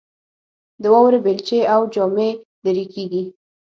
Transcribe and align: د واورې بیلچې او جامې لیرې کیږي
د 0.81 0.83
واورې 0.93 1.19
بیلچې 1.25 1.59
او 1.73 1.81
جامې 1.93 2.29
لیرې 2.63 2.85
کیږي 2.93 3.23